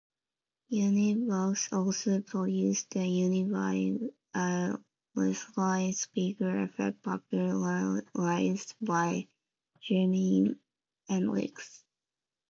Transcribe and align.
Univox 0.73 1.71
also 1.71 2.21
produced 2.21 2.89
the 2.89 3.05
Uni-Vibe, 3.07 4.09
a 4.33 4.75
Leslie 5.13 5.91
speaker 5.91 6.63
effect 6.63 7.03
popularized 7.03 8.73
by 8.81 9.27
Jimi 9.87 10.57
Hendrix. 11.07 11.83